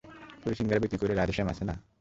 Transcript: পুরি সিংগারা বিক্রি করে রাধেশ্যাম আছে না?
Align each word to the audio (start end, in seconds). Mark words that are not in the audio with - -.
পুরি 0.41 0.55
সিংগারা 0.59 0.81
বিক্রি 0.83 0.97
করে 1.01 1.13
রাধেশ্যাম 1.13 1.47
আছে 1.53 1.63
না? 1.69 1.75